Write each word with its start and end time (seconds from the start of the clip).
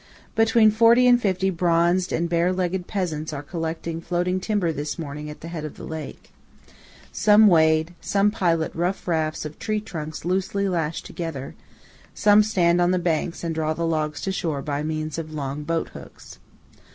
Between 0.33 0.71
forty 0.71 1.05
and 1.07 1.21
fifty 1.21 1.51
bronzed 1.51 2.11
and 2.11 2.27
bare 2.27 2.51
legged 2.51 2.87
peasants 2.87 3.31
are 3.33 3.43
collecting 3.43 4.01
floating 4.01 4.39
timber 4.39 4.71
this 4.71 4.97
morning 4.97 5.29
at 5.29 5.41
the 5.41 5.47
head 5.47 5.63
of 5.63 5.77
the 5.77 5.83
lake. 5.83 6.31
Some 7.11 7.45
wade; 7.45 7.93
some 8.01 8.31
pilot 8.31 8.71
rough 8.73 9.07
rafts 9.07 9.45
of 9.45 9.59
tree 9.59 9.79
trunks 9.79 10.25
loosely 10.25 10.67
lashed 10.67 11.05
together; 11.05 11.53
some 12.15 12.41
stand 12.41 12.81
on 12.81 12.89
the 12.89 12.97
banks 12.97 13.43
and 13.43 13.53
draw 13.53 13.75
the 13.75 13.85
logs 13.85 14.21
to 14.21 14.31
shore 14.31 14.63
by 14.63 14.81
means 14.81 15.19
of 15.19 15.35
long 15.35 15.61
boat 15.61 15.89
hooks. 15.89 16.39